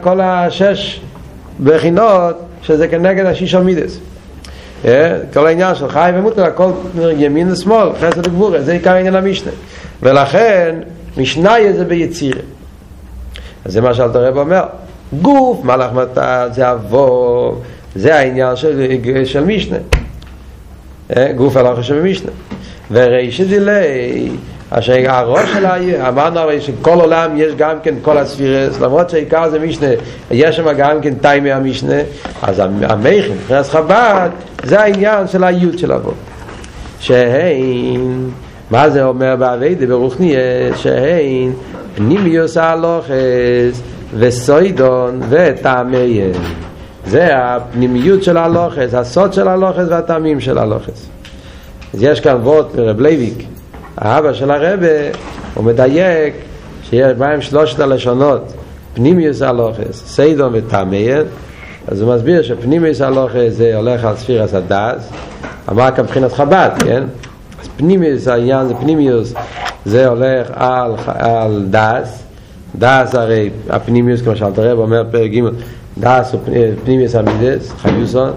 כל, 0.02 0.20
השש 0.20 1.00
בחינות 1.64 2.36
שזה 2.62 2.88
כנגד 2.88 3.26
השיש 3.26 3.54
מידס. 3.54 3.98
כל 5.32 5.46
העניין 5.46 5.74
של 5.74 5.88
חי 5.88 6.10
ומוטר, 6.14 6.44
הכל 6.44 6.70
ימין 7.16 7.52
ושמאל, 7.52 7.88
חסד 8.00 8.26
וגבורה, 8.26 8.62
זה 8.62 8.72
עיקר 8.72 8.92
העניין 8.92 9.14
המשנה. 9.14 9.50
ולכן, 10.02 10.76
משניה 11.16 11.72
זה 11.72 11.84
ביצירה. 11.84 12.40
אז 13.64 13.72
זה 13.72 13.80
מה 13.80 13.94
שאלת 13.94 14.16
הרב 14.16 14.38
אומר. 14.38 14.62
גוף, 15.22 15.64
מלאך 15.64 15.92
מתת, 15.92 16.48
זה 16.52 16.72
אבוב, 16.72 17.62
זה 17.94 18.14
העניין 18.14 18.56
של, 18.56 18.86
של 19.24 19.44
משנה. 19.44 19.76
גוף 21.36 21.56
הלכה 21.56 21.82
שבמשנה. 21.82 22.30
ורישא 22.90 23.44
דילי, 23.44 24.30
אשר 24.70 24.92
הראש 25.06 25.52
שלה, 25.52 25.76
אמרנו 26.08 26.40
הרי 26.40 26.60
שכל 26.60 27.00
עולם 27.00 27.30
יש 27.36 27.54
גם 27.54 27.76
כן 27.82 27.94
כל 28.02 28.18
הספירס, 28.18 28.80
למרות 28.80 29.10
שהעיקר 29.10 29.50
זה 29.50 29.58
משנה, 29.58 29.86
יש 30.30 30.56
שם 30.56 30.72
גם 30.72 31.00
כן 31.00 31.14
טיימי 31.14 31.52
המשנה, 31.52 31.96
אז 32.42 32.58
המכן, 32.58 33.32
מבחינת 33.34 33.66
חב"ד, 33.66 34.28
זה 34.62 34.80
העניין 34.80 35.28
של 35.28 35.44
היוד 35.44 35.78
של 35.78 35.92
אבות. 35.92 36.14
שהן, 37.00 38.28
מה 38.70 38.90
זה 38.90 39.04
אומר 39.04 39.36
באביידה 39.36 39.86
ברוכניה, 39.86 40.38
שהן 40.76 41.52
פנימיוס 41.94 42.56
הלוכס 42.56 43.82
וסוידון 44.18 45.20
וטעמיין. 45.28 46.32
זה 47.06 47.28
הפנימיות 47.32 48.22
של 48.22 48.36
הלוכס, 48.36 48.94
הסוד 48.94 49.32
של 49.32 49.48
הלוכס 49.48 49.84
והטעמים 49.88 50.40
של 50.40 50.58
הלוכס. 50.58 51.08
אז 51.94 52.02
יש 52.02 52.20
כאן 52.20 52.36
וורט 52.42 52.74
מרב 52.74 53.00
לייביק, 53.00 53.46
האבא 54.04 54.32
של 54.32 54.50
הרבה, 54.50 54.86
הוא 55.54 55.64
מדייק 55.64 56.34
שיש 56.82 57.12
בהם 57.12 57.40
שלושת 57.40 57.80
הלשונות, 57.80 58.52
פנימיוס 58.94 59.42
הלוכס, 59.42 60.04
סיידון 60.06 60.52
וטעמיין, 60.54 61.22
אז 61.88 62.00
הוא 62.00 62.14
מסביר 62.14 62.42
שפנימיוס 62.42 63.00
הלוכס 63.00 63.48
זה 63.48 63.76
הולך 63.76 64.04
על 64.04 64.16
ספירס 64.16 64.54
הדס, 64.54 65.10
אמר 65.70 65.90
כאן 65.96 66.04
מבחינת 66.04 66.32
חב"ד, 66.32 66.70
כן? 66.78 67.02
אז 67.62 67.68
פנימיוס, 67.76 68.28
העניין 68.28 68.68
זה 68.68 68.74
פנימיוס, 68.74 69.34
זה 69.84 70.08
הולך 70.08 70.50
על, 70.54 70.92
על 71.06 71.66
דס, 71.70 72.22
דס 72.78 73.14
הרי 73.14 73.50
הפנימיוס, 73.70 74.22
כמו 74.22 74.36
שאלת 74.36 74.58
הרב 74.58 74.78
אומר 74.78 75.04
פרק 75.10 75.30
ג' 75.30 75.40
דס 75.98 76.32
הוא 76.32 76.40
פנימיוס 76.84 77.14
המידס, 77.14 77.72
חיוסון, 77.78 78.30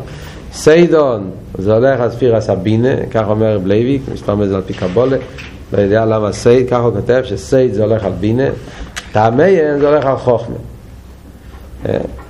סיידון 0.58 1.30
זה 1.58 1.74
הולך 1.74 2.00
על 2.00 2.12
ספיר 2.12 2.36
הסבינה, 2.36 2.96
כך 3.12 3.28
אומר 3.28 3.60
בלייביק, 3.60 4.02
זה 4.46 4.56
על 4.56 4.62
פי 4.66 4.74
קבולה, 4.74 5.18
לא 5.74 5.82
יודע 5.82 6.06
למה 6.06 6.32
סייד, 6.32 6.70
כך 6.70 6.80
הוא 6.80 6.94
כותב 6.94 7.22
שסייד 7.26 7.74
זה 7.74 7.84
הולך 7.84 8.04
על 8.04 8.12
בינה, 8.20 8.48
טעמיין 9.12 9.80
זה 9.80 9.90
הולך 9.90 10.06
על 10.06 10.18
חוכמה. 10.18 10.56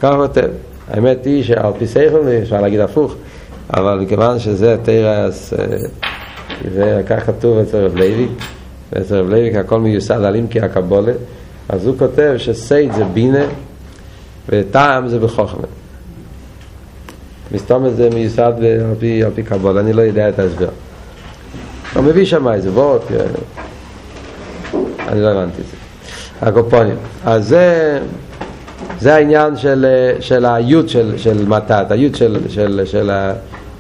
כך 0.02 0.14
הוא 0.14 0.28
כותב. 0.28 0.48
האמת 0.92 1.26
היא 1.26 1.44
שעל 1.44 1.72
פי 1.80 1.88
סייכון 1.88 2.28
אפשר 2.44 2.62
להגיד 2.62 2.80
הפוך, 2.80 3.16
אבל 3.74 4.00
מכיוון 4.00 4.40
שזה 4.40 4.78
תרס, 4.84 5.54
זה 6.74 7.02
כך 7.08 7.26
כתוב 7.26 7.58
אצל 7.58 7.78
רב 7.86 7.96
לייביק, 7.96 8.32
ואצל 8.94 9.16
רב 9.16 9.30
לייביק 9.30 9.56
הכל 9.56 9.80
מיוסד 9.80 10.24
על 10.24 10.36
אימקי 10.36 10.60
הקבולה, 10.60 11.14
אז 11.70 11.88
הוא 11.88 11.98
כותב 11.98 12.34
שסייד 12.38 12.94
זה 12.94 13.04
בינה 13.04 13.46
וטעם 14.50 15.08
זה 15.08 15.20
בחוכמה. 15.20 15.68
מסתום 17.52 17.86
את 17.86 17.96
זה 17.96 18.10
מיוסד 18.14 18.54
על 18.60 18.96
פי, 19.00 19.24
על 19.24 19.32
פי 19.36 19.44
קבול, 19.44 19.78
אני 19.78 19.94
לא 19.94 20.02
יודע 20.02 20.30
את 20.30 20.40
ההסבר. 20.40 20.70
הוא 21.96 22.04
מביא 22.04 22.26
שם 22.26 22.48
איזה 22.48 22.72
וורט, 22.72 23.02
אני 25.08 25.22
לא 25.22 25.28
הבנתי 25.28 25.62
את 25.62 25.66
זה. 25.68 25.78
הקופונים. 26.42 26.96
אז 27.26 27.48
זה, 27.48 28.00
זה 29.00 29.16
העניין 29.16 29.58
של, 29.58 29.86
של 30.20 30.46
היוד 30.46 30.90
של, 30.90 31.14
של 31.18 31.48
מתת, 31.48 31.86
היוד 31.90 32.16
של, 32.16 32.38
של, 32.50 32.82
של, 32.86 33.12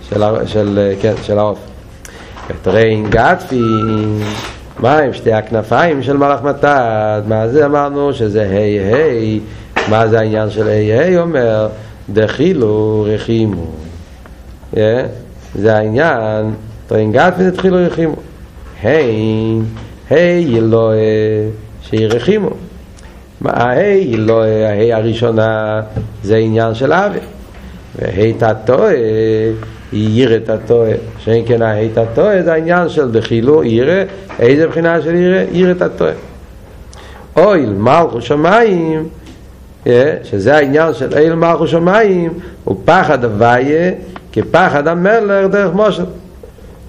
של, 0.10 0.24
של, 0.46 0.94
כן, 1.02 1.14
של 1.24 1.40
העוף. 1.40 1.60
וטריין 2.50 3.10
גטפי, 3.10 3.62
מה 4.80 4.98
עם 4.98 5.14
שתי 5.14 5.34
הכנפיים 5.34 6.04
של 6.04 6.18
מלאך 6.18 6.42
מתת? 6.44 7.22
מה 7.28 7.48
זה 7.48 7.66
אמרנו? 7.66 8.14
שזה 8.14 8.42
היי 8.42 8.80
היי. 8.80 9.40
מה 9.90 10.08
זה 10.08 10.20
העניין 10.20 10.50
של 10.50 10.68
היי 10.68 11.00
היי 11.00 11.18
אומר? 11.18 11.68
דחילו 12.14 13.06
רחימו. 13.10 13.66
זה 15.56 15.76
העניין, 15.76 16.54
טרינגת 16.88 17.34
ודחילו 17.38 17.78
רחימו. 17.80 18.16
היי, 18.84 19.60
היי 20.10 20.58
אלוהי, 20.58 21.00
שהיא 21.82 22.08
רחימו. 22.08 22.50
ההי 23.46 24.16
אלוהי, 24.16 24.66
ההי 24.66 24.94
הראשונה, 24.94 25.82
זה 26.24 26.38
עניין 26.38 26.74
של 26.74 26.94
אבי. 26.94 27.20
והי 27.96 28.34
תתוה, 28.34 28.92
ירא 29.94 30.38
תתוה. 30.38 30.90
שאין 31.20 31.46
כן 31.48 31.62
ההי 31.62 31.90
תתוה 31.90 32.44
זה 32.44 32.54
העניין 32.54 32.90
של 32.90 33.12
דחילו 33.12 33.64
ירא, 33.64 34.04
איזה 34.40 34.68
בחינה 34.68 35.02
של 35.02 35.16
ירא? 35.16 35.42
ירא 35.52 35.74
תתוה. 35.74 36.12
אויל 37.36 37.74
מלכו 37.74 38.22
שמיים 38.22 39.08
שזה 40.24 40.56
העניין 40.56 40.94
של 40.94 41.13
אל 41.15 41.36
מלכו 41.36 41.67
שמיים 41.67 42.34
הוא 42.63 42.77
פחד 42.86 43.25
הוויה 43.25 43.91
כפחד 44.32 44.88
המלך 44.88 45.51
דרך 45.51 45.72
משה. 45.75 46.03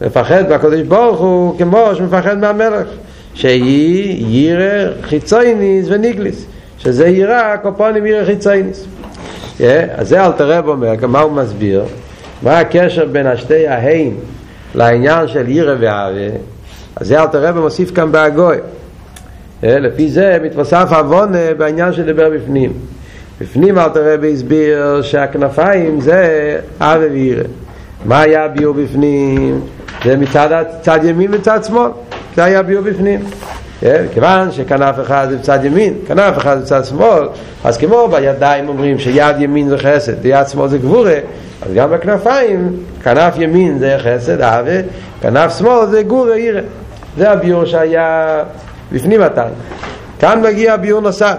מפחד 0.01 0.53
בקדוש 0.53 0.81
ברוך 0.81 1.21
הוא 1.21 1.59
כמו 1.59 1.91
שמפחד 1.95 2.39
מהמלך 2.39 2.87
שהיא 3.35 4.27
יירא 4.27 4.93
חיצויניס 5.03 5.87
וניגליס 5.89 6.47
שזה 6.79 7.07
יירא 7.07 7.57
קופונים 7.57 8.07
יירא 8.07 8.25
חיצויניס 8.25 8.85
אז 9.97 10.09
זה 10.09 10.27
אל 10.27 10.33
תרב 10.33 10.69
אומר, 10.69 10.95
מה 11.09 11.21
הוא 11.21 11.33
מסביר? 11.33 11.85
מה 12.43 12.59
הקשר 12.59 13.05
בין 13.13 13.27
השתי 13.27 13.69
ההיים 13.69 14.17
לעניין 14.75 15.29
של 15.29 15.49
יירא 15.49 15.75
והווה 15.81 16.29
אז 16.97 17.07
זה 17.09 17.23
אל 17.23 17.27
תרב 17.27 17.59
מוסיף 17.59 17.95
כאן 17.95 18.13
בהגוי 18.13 18.57
לפי 19.63 20.09
זה 20.09 20.39
מתווסף 20.43 20.89
עוונה 20.93 21.55
בעניין 21.57 21.93
שדיבר 21.93 22.31
בפנים. 22.31 22.73
בפנים 23.41 23.79
אל 23.79 23.89
תראה 23.89 24.17
בהסביר 24.17 25.03
שהכנפיים 25.03 26.01
זה 26.01 26.59
אבי 26.81 27.07
וירא. 27.07 27.43
מה 28.05 28.21
היה 28.21 28.49
ביור 28.49 28.75
בפנים? 28.75 29.61
זה 30.05 30.17
מצד 30.17 30.65
צד 30.83 30.99
ימין 31.05 31.35
וצד 31.35 31.65
שמאל 31.65 31.91
זה 32.37 32.45
היה 32.45 32.63
ביור 32.63 32.83
בפנים 32.83 33.21
כן? 33.81 34.05
כיוון 34.15 34.53
שכנף 34.53 34.95
אחד 35.03 35.27
זה 35.31 35.37
בצד 35.37 35.65
ימין, 35.65 35.95
כנף 36.07 36.39
אחד 36.39 36.57
זה 36.57 36.63
בצד 36.63 36.85
שמאל, 36.85 37.29
אז 37.65 37.79
כמו 37.79 38.09
בידיים 38.09 38.69
אומרים 38.69 38.99
שיד 38.99 39.37
ימין 39.39 39.69
זה 39.69 39.79
חסד 39.79 40.13
ויד 40.23 40.49
שמאל 40.49 40.69
זה 40.69 40.79
גבורה, 40.79 41.19
אז 41.63 41.73
גם 41.75 41.91
בכנפיים, 41.91 42.73
כנף 43.03 43.35
ימין 43.39 43.79
זה 43.79 43.97
חסד, 43.99 44.41
אהבה, 44.41 44.81
כנף 45.21 45.59
שמאל 45.59 45.87
זה 45.87 46.03
גבורה, 46.03 46.35
עירה. 46.35 46.61
זה 47.19 47.31
הביור 47.31 47.65
שהיה 47.65 48.43
בפנים 48.93 49.23
התנא. 49.23 49.45
כאן 50.19 50.43
מגיע 50.43 50.77
ביור 50.77 51.01
נוסף, 51.01 51.37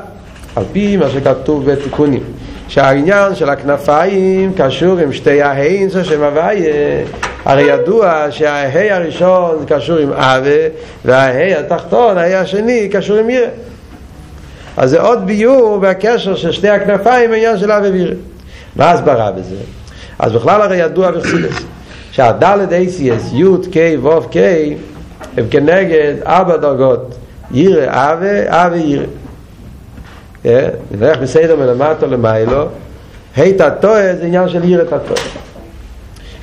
על 0.55 0.63
פי 0.71 0.97
מה 0.97 1.09
שכתוב 1.09 1.71
בתיקונים. 1.71 2.23
שהעניין 2.69 3.35
של 3.35 3.49
הכנפיים 3.49 4.53
קשור 4.57 4.97
עם 4.97 5.13
שתי 5.13 5.41
ההיינס 5.41 5.95
השם 5.95 6.23
הוויה 6.23 7.03
הרי 7.45 7.61
ידוע 7.61 8.25
שההי 8.29 8.91
הראשון 8.91 9.65
קשור 9.67 9.97
עם 9.97 10.13
אבה 10.13 10.67
וההי 11.05 11.55
התחתון, 11.55 12.17
ההי 12.17 12.35
השני 12.35 12.89
קשור 12.91 13.17
עם 13.17 13.29
ירא 13.29 13.47
אז 14.77 14.89
זה 14.89 15.01
עוד 15.01 15.25
ביור 15.25 15.77
בהקשר 15.77 16.35
של 16.35 16.51
שתי 16.51 16.69
הכנפיים 16.69 17.31
העניין 17.31 17.57
של 17.57 17.71
אבה 17.71 17.91
וירא 17.91 18.13
מה 18.75 18.91
הסברה 18.91 19.31
בזה? 19.31 19.55
אז 20.19 20.31
בכלל 20.31 20.61
הרי 20.61 20.77
ידוע 20.77 21.11
בחסידס 21.11 21.63
שהדלת 22.11 22.73
אייסיאס 22.73 23.31
י' 23.33 23.69
ק' 23.71 24.03
ו' 24.03 24.29
ק' 24.31 24.37
הם 25.37 25.45
כנגד 25.51 26.13
ארבע 26.25 26.57
דרגות 26.57 27.15
ירא 27.51 27.85
אבה, 27.87 28.65
אבה 28.65 28.77
ירא. 28.77 29.05
נלך 30.91 31.17
בסדר 31.17 31.55
מלמטו 31.55 32.07
למיילו 32.07 32.65
היית 33.35 33.61
הטועה 33.61 34.15
זה 34.15 34.25
עניין 34.25 34.49
של 34.49 34.63
עיר 34.63 34.81
את 34.81 34.93
הטועה. 34.93 35.21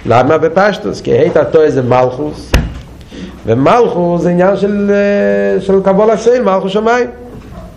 למה 0.07 0.39
בפשטוס? 0.39 1.01
כי 1.01 1.11
היית 1.11 1.37
הטועה 1.37 1.71
זה 1.71 1.83
מלכוס 1.83 2.53
ומלכוס 3.47 4.23
זה 4.23 4.31
עניין 4.31 4.57
של, 4.57 4.93
של 5.61 5.75
קבול 5.85 6.11
הסייל, 6.11 6.43
מלכוס 6.43 6.73
שמיים. 6.73 7.11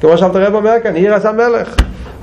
כמו 0.01 0.17
שאלת 0.17 0.35
הרב 0.35 0.55
אומר 0.55 0.73
כאן, 0.83 0.95
עיר 0.95 1.13
עשה 1.13 1.31
מלך 1.31 1.75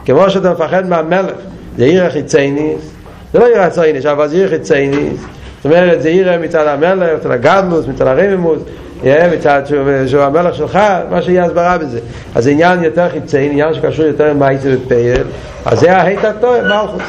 כמו 0.04 0.30
שאתה 0.30 0.52
מפחד 0.52 0.88
מהמלך 0.88 1.36
זה 1.76 1.84
עיר 1.84 2.04
החיצייניס 2.04 2.90
זה 3.32 3.38
לא 3.38 3.46
עיר 3.46 3.60
החיצייניס, 3.60 4.06
אבל 4.06 4.28
זה 4.28 4.36
עיר 4.36 4.48
חיצייניס 4.48 5.20
זאת 5.56 5.64
אומרת, 5.64 6.02
זה 6.02 6.08
עיר 6.08 6.38
מצד 6.40 6.66
המלך, 6.66 7.08
מצד 7.18 7.30
הגדלוס, 7.30 7.86
מצד 7.86 8.06
הרמימוס 8.06 8.58
מצד 9.04 9.62
שהוא 10.06 10.22
המלך 10.22 10.54
שלך, 10.54 10.78
מה 11.10 11.22
שיהיה 11.22 11.44
הסברה 11.44 11.78
בזה. 11.78 12.00
אז 12.34 12.44
זה 12.44 12.50
עניין 12.50 12.84
יותר 12.84 13.08
חיצאי, 13.08 13.48
עניין 13.50 13.74
שקשור 13.74 14.04
יותר 14.04 14.30
עם 14.30 14.38
מייסר 14.38 14.68
ופייל, 14.84 15.24
אז 15.64 15.80
זה 15.80 15.96
ההית 15.96 16.24
הטוב, 16.24 16.56
מלכוס. 16.60 17.02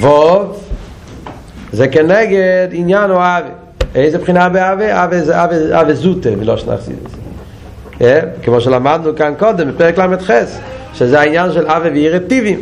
ווב, 0.00 0.64
זה 1.72 1.88
כנגד 1.88 2.68
עניין 2.72 3.10
או 3.10 3.16
אבי. 3.16 3.48
איזה 3.94 4.18
בחינה 4.18 4.48
זה 5.22 5.42
אבי 5.80 5.94
זוטה, 5.94 6.28
שנחסיד 6.56 6.96
את 7.04 7.10
זה. 8.00 8.20
כמו 8.42 8.60
שלמדנו 8.60 9.16
כאן 9.16 9.32
קודם, 9.38 9.68
בפרק 9.68 9.98
ל"ח, 9.98 10.30
שזה 10.94 11.20
העניין 11.20 11.52
של 11.52 11.66
אבי 11.66 11.88
ועירי 11.88 12.20
טיבים. 12.20 12.60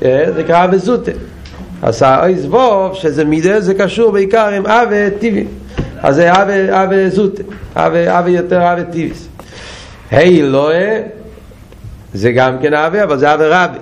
זה 0.00 0.32
נקרא 0.38 0.64
אבי 0.64 0.78
זוטה. 0.78 1.12
אז 1.82 2.02
האויז 2.02 2.46
ווב, 2.46 2.94
שזה 2.94 3.24
מידה, 3.24 3.60
זה 3.60 3.74
קשור 3.74 4.12
בעיקר 4.12 4.48
עם 4.48 4.66
אבה 4.66 5.10
טיבי. 5.18 5.44
אז 6.02 6.14
זה 6.14 6.32
אבה, 6.32 6.84
אבה 6.84 7.08
זוט, 7.08 7.40
אבה, 7.74 8.18
אבה 8.18 8.30
יותר 8.30 8.72
אבה 8.72 8.82
טיביס. 8.84 9.28
היי 10.10 10.42
לואה, 10.42 11.00
זה 12.14 12.32
גם 12.32 12.58
כן 12.62 12.74
אבה, 12.74 13.04
אבל 13.04 13.18
זה 13.18 13.34
אבה 13.34 13.64
רבי. 13.64 13.78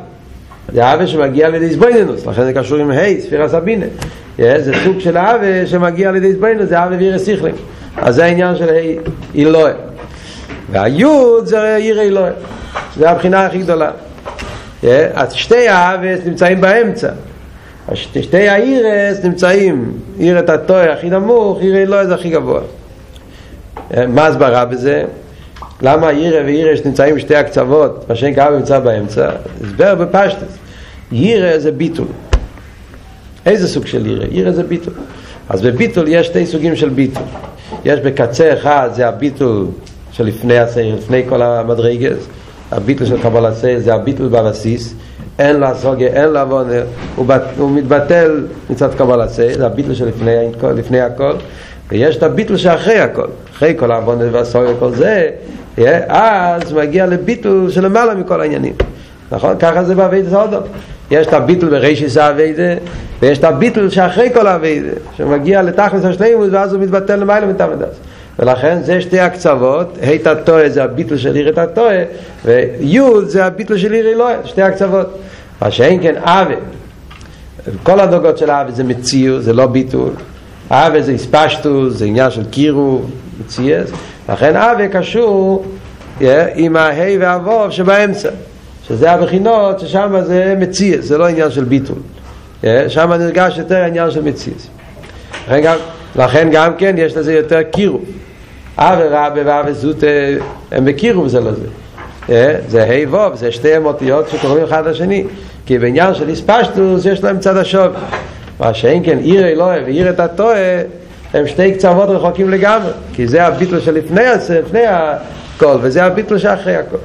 זה 0.72 0.94
אבה 0.94 1.06
שמגיע 1.06 1.48
לידי 1.48 1.74
סבויננוס, 1.74 2.26
לכן 2.26 2.44
זה 2.44 2.52
קשור 2.52 2.78
עם 2.78 2.90
היי, 2.90 3.20
ספירה 3.20 3.48
סבינה. 3.48 3.86
זה 4.38 4.72
סוג 4.84 5.00
של 5.00 5.18
אבה 5.18 5.66
שמגיע 5.66 6.10
לידי 6.10 6.32
סבויננוס, 6.32 6.68
זה 6.68 6.84
אבה 6.84 6.96
וירא 6.98 7.18
סיכלים. 7.18 7.54
אז 7.96 8.14
זה 8.14 8.24
העניין 8.24 8.56
של 8.56 8.68
היי 8.68 8.98
אילואה. 9.34 9.72
והיוד 10.70 11.46
זה 11.46 11.76
עיר 11.76 12.00
אילואה. 12.00 12.30
זה 12.96 13.10
הבחינה 13.10 13.46
הכי 13.46 13.58
גדולה. 13.58 13.90
אז 15.14 15.32
שתי 15.32 15.68
האבס 15.68 16.18
נמצאים 16.26 16.60
באמצע. 16.60 17.08
שתי 17.94 18.48
האירס 18.48 19.24
נמצאים, 19.24 19.92
עיר 20.18 20.38
את 20.38 20.48
הטוי 20.48 20.88
הכי 20.88 21.10
נמוך, 21.10 21.60
עיר 21.60 21.90
לא 21.90 22.04
זה 22.04 22.14
הכי 22.14 22.30
גבוה. 22.30 22.60
מה 24.08 24.26
הסברה 24.26 24.64
בזה? 24.64 25.04
למה 25.82 26.08
עירה 26.08 26.40
ואירס 26.44 26.80
נמצאים 26.84 27.14
בשתי 27.14 27.36
הקצוות, 27.36 28.04
מה 28.08 28.14
שאין 28.14 28.34
קרה 28.34 28.50
נמצא 28.50 28.78
באמצע? 28.78 29.30
הסבר 29.64 29.94
בפשטס. 29.94 30.58
עירה 31.10 31.58
זה 31.58 31.72
ביטול. 31.72 32.06
איזה 33.46 33.68
סוג 33.68 33.86
של 33.86 34.04
עירה? 34.04 34.24
עירה 34.24 34.52
זה 34.52 34.62
ביטול. 34.62 34.94
אז 35.48 35.62
בביטול 35.62 36.08
יש 36.08 36.26
שתי 36.26 36.46
סוגים 36.46 36.76
של 36.76 36.88
ביטול. 36.88 37.22
יש 37.84 38.00
בקצה 38.00 38.52
אחד 38.52 38.88
זה 38.92 39.08
הביטול 39.08 39.66
של 40.12 40.24
לפני 40.24 40.58
הסעיר, 40.58 40.94
לפני 40.94 41.22
כל 41.28 41.42
המדרגס. 41.42 42.26
הביטול 42.70 43.06
של 43.06 43.22
קבלת 43.22 43.54
סעיר 43.54 43.78
זה 43.80 43.94
הביטול 43.94 44.28
בבסיס. 44.28 44.94
אין 45.40 45.60
לה 45.60 45.74
סוגיה, 45.74 46.08
אין 46.08 46.28
לה 46.28 46.40
עוונה, 46.40 46.74
הוא, 47.16 47.26
הוא 47.58 47.70
מתבטל 47.70 48.46
מצד 48.70 48.94
קבל 48.94 49.20
עשה, 49.20 49.52
זה 49.54 49.66
הביטל 49.66 49.94
שלפני 49.94 50.30
לפני 50.76 51.00
הכל, 51.00 51.32
ויש 51.88 52.16
את 52.16 52.22
הביטל 52.22 52.56
שאחרי 52.56 52.98
הכל, 52.98 53.26
אחרי 53.52 53.74
כל 53.78 53.92
העוונה 53.92 54.24
והסוגיה 54.32 54.74
וכל 54.74 54.90
זה, 54.90 55.30
אז 56.08 56.72
מגיע 56.72 57.06
לביטל 57.06 57.66
שלמעלה 57.70 58.14
מכל 58.14 58.40
העניינים. 58.40 58.72
נכון? 59.32 59.56
ככה 59.58 59.84
זה 59.84 59.94
בעביד 59.94 60.28
סודום. 60.30 60.62
יש 61.10 61.26
את 61.26 61.32
הביטל 61.32 61.68
בראשיס 61.68 62.16
האביידה, 62.16 62.74
ויש 63.22 63.38
את 63.38 63.44
הביטל 63.44 63.90
שאחרי 63.90 64.30
כל 64.34 64.46
האביידה, 64.46 64.92
שמגיע 65.16 65.62
לתכלס 65.62 66.04
השלימות, 66.04 66.48
ואז 66.52 66.72
הוא 66.72 66.82
מתבטל 66.82 67.16
למעלה 67.16 67.46
מתמדס. 67.46 67.96
ולכן 68.40 68.82
זה 68.82 69.00
שתי 69.00 69.20
הקצוות, 69.20 69.98
ה' 70.02 70.30
הטועה 70.30 70.68
זה 70.68 70.84
הביטל 70.84 71.16
של 71.16 71.34
עיר 71.34 71.48
את 71.48 71.58
הטועה, 71.58 72.02
וי' 72.44 73.00
זה 73.26 73.44
הביטל 73.44 73.78
של 73.78 73.92
עיר 73.92 74.08
אלוהי, 74.08 74.36
שתי 74.44 74.62
הקצוות. 74.62 75.18
מה 75.62 75.70
שאין 75.70 76.02
כן 76.02 76.14
אבה, 76.16 76.54
כל 77.82 78.00
הדוגות 78.00 78.38
של 78.38 78.50
אבה 78.50 78.70
זה 78.70 78.84
מציאו, 78.84 79.40
זה 79.40 79.52
לא 79.52 79.66
ביטול. 79.66 80.12
אבה 80.70 81.02
זה 81.02 81.12
הספשטו, 81.12 81.90
זה 81.90 82.04
עניין 82.04 82.30
של 82.30 82.44
קירו, 82.50 83.02
מציאס. 83.40 83.90
לכן 84.28 84.56
אבה 84.56 84.88
קשור 84.88 85.64
עם 86.54 86.76
ההי 86.76 87.18
והווב 87.18 87.70
שבאמצע. 87.70 88.28
שזה 88.88 89.12
הבחינות 89.12 89.80
ששם 89.80 90.16
זה 90.22 90.54
מציאס, 90.58 91.04
זה 91.04 91.18
לא 91.18 91.28
עניין 91.28 91.50
של 91.50 91.64
ביטול. 91.64 91.98
שם 92.88 93.12
נרגש 93.12 93.58
יותר 93.58 93.76
העניין 93.76 94.10
של 94.10 94.22
מציאס. 94.22 94.66
לכן 95.46 95.60
גם, 95.62 95.76
לכן 96.16 96.48
גם 96.52 96.72
כן 96.78 96.94
יש 96.98 97.16
לזה 97.16 97.32
יותר 97.32 97.62
קירו. 97.62 98.00
אבה 98.80 99.26
רבה 99.26 99.42
ואבה 99.44 99.72
זוטה 99.72 100.06
הם 100.72 100.84
בקירו 100.84 101.28
זה 101.28 101.40
לזה. 101.40 101.66
זה 102.68 102.84
ה' 102.84 103.14
ו', 103.14 103.36
זה 103.36 103.52
שתי 103.52 103.76
אמותיות 103.76 104.28
שקוראים 104.28 104.64
אחד 104.64 104.86
לשני. 104.86 105.24
כי 105.66 105.78
בעניין 105.78 106.14
של 106.14 106.28
איספשטוס 106.28 107.06
יש 107.06 107.24
להם 107.24 107.38
צד 107.38 107.56
השוב. 107.56 107.92
מה 108.60 108.74
שאין 108.74 109.02
כן 109.04 109.18
עיר 109.18 109.48
אלוהי 109.48 109.82
ועיר 109.82 110.10
את 110.10 110.20
הטועה 110.20 110.80
הם 111.34 111.46
שתי 111.46 111.72
קצוות 111.72 112.08
רחוקים 112.08 112.50
לגמרי. 112.50 112.90
כי 113.12 113.26
זה 113.26 113.46
הביטל 113.46 113.80
שלפני 113.80 114.22
לפני 114.60 114.82
הכל, 114.86 115.76
וזה 115.80 116.04
הביטל 116.04 116.38
שאחרי 116.38 116.76
הכל. 116.76 116.96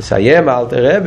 מסיים 0.00 0.48
אל 0.48 0.64
תראה 0.68 0.98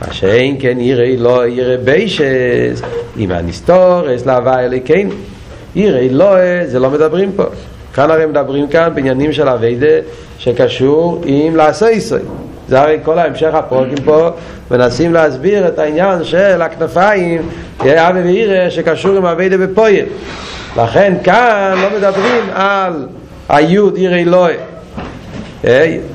מה 0.00 0.12
שאין 0.12 0.56
כן 0.60 0.78
עיר 0.78 1.00
אלוהי 1.02 1.52
עיר 1.52 1.80
ביישס 1.84 2.82
אם 3.18 3.30
הנסתורס 3.30 4.26
להווה 4.26 4.64
אליקין 4.64 5.10
עיר 5.74 5.98
אלוהי 5.98 6.66
זה 6.66 6.78
לא 6.78 6.90
מדברים 6.90 7.32
פה 7.36 7.44
כאן 7.94 8.10
הרי 8.10 8.26
מדברים 8.26 8.68
כאן 8.68 8.92
בעניינים 8.94 9.32
של 9.32 9.48
אביידה 9.48 9.96
שקשור 10.38 11.22
עם 11.24 11.56
לעשה 11.56 11.90
ישראל. 11.90 12.22
זה 12.68 12.80
הרי 12.80 12.98
כל 13.02 13.18
ההמשך 13.18 13.54
הפרוקים 13.54 14.04
פה 14.04 14.28
מנסים 14.70 15.12
להסביר 15.12 15.68
את 15.68 15.78
העניין 15.78 16.24
של 16.24 16.62
הכנפיים 16.62 17.42
אבי 17.80 18.22
ואירה 18.22 18.70
שקשור 18.70 19.16
עם 19.16 19.26
אביידה 19.26 19.56
בפויר 19.58 20.06
לכן 20.76 21.14
כאן 21.24 21.74
לא 21.82 21.98
מדברים 21.98 22.44
על 22.54 23.06
היוד 23.48 23.96
עיר 23.96 24.14
אלוהי. 24.14 24.56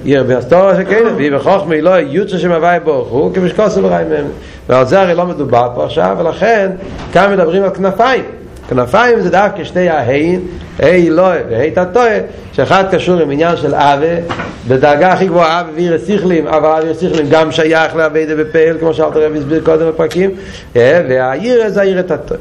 עיר 0.03 0.23
בהסתוריה 0.23 0.75
שכאלה 0.75 1.13
והיא 1.15 1.31
בחוכמה 1.31 1.75
אלוהי 1.75 2.05
יוד 2.09 2.29
ששם 2.29 2.51
הוואי 2.51 2.79
ברוך 2.79 3.07
הוא 3.07 3.33
כמשקוסו 3.33 3.81
בריים 3.81 4.09
מהם 4.09 4.25
ועל 4.69 4.85
זה 4.85 5.01
הרי 5.01 5.15
לא 5.15 5.25
מדובר 5.25 5.69
פה 5.75 5.85
עכשיו 5.85 6.15
ולכן 6.19 6.71
כאן 7.13 7.33
מדברים 7.33 7.63
על 7.63 7.69
כנפיים 7.69 8.23
כנפיים 8.69 9.21
זה 9.21 9.29
דווקא 9.29 9.63
שתי 9.63 9.89
ההין, 9.89 10.41
הי 10.79 11.07
אלוהי 11.07 11.39
והי 11.49 11.71
תתוה, 11.71 12.17
שאחד 12.53 12.83
קשור 12.91 13.19
עם 13.19 13.31
עניין 13.31 13.57
של 13.57 13.75
אבה, 13.75 14.35
בדרגה 14.67 15.13
הכי 15.13 15.27
גבוהה 15.27 15.61
אבה 15.61 15.69
ואיר 15.75 15.97
סיכלים, 15.97 16.47
אבל 16.47 16.69
אבא 16.69 16.93
סיכלים 16.93 17.25
גם 17.29 17.51
שייך 17.51 17.95
לאבדה 17.95 18.35
בפעל, 18.35 18.77
כמו 18.79 18.93
שאלת 18.93 19.15
הרב 19.15 19.35
הסביר 19.35 19.61
קודם 19.65 19.87
בפרקים, 19.87 20.31
והעיר 20.75 21.69
זה 21.69 21.81
העיר 21.81 22.01
תתוה. 22.01 22.37